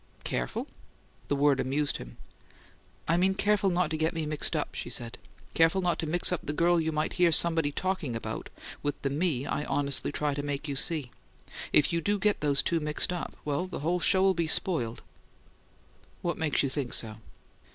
[0.23, 0.65] "'Careful?'"
[1.27, 2.17] The word amused him.
[3.07, 5.19] "I mean careful not to get me mixed up," she said.
[5.53, 8.49] "Careful not to mix up the girl you might hear somebody talking about
[8.81, 11.11] with the me I honestly try to make you see.
[11.71, 15.03] If you do get those two mixed up well, the whole show'll be spoiled!"
[16.23, 17.17] "What makes you think so?"